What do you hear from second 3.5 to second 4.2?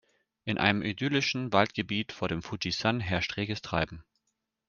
Treiben.